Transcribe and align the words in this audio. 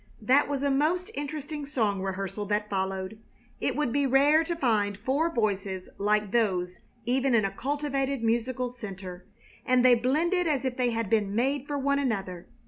That 0.23 0.47
was 0.47 0.63
a 0.63 0.71
most 0.71 1.11
interesting 1.13 1.63
song 1.67 2.01
rehearsal 2.01 2.47
that 2.47 2.71
followed. 2.71 3.19
It 3.59 3.75
would 3.75 3.93
be 3.93 4.07
rare 4.07 4.43
to 4.43 4.55
find 4.55 4.97
four 4.97 5.29
voices 5.31 5.89
like 5.99 6.31
those 6.31 6.79
even 7.05 7.35
in 7.35 7.45
a 7.45 7.51
cultivated 7.51 8.23
musical 8.23 8.71
center, 8.71 9.27
and 9.63 9.85
they 9.85 9.93
blended 9.93 10.47
as 10.47 10.65
if 10.65 10.75
they 10.75 10.89
had 10.89 11.07
been 11.07 11.35
made 11.35 11.67
for 11.67 11.77
one 11.77 11.99
another. 11.99 12.47